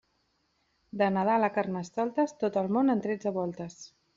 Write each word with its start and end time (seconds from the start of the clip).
De 1.01 1.09
Nadal 1.17 1.45
a 1.47 1.51
Carnestoltes, 1.59 2.35
tot 2.45 2.59
el 2.63 2.73
món 2.79 2.91
en 2.95 3.05
tretze 3.07 3.39
voltes. 3.41 3.79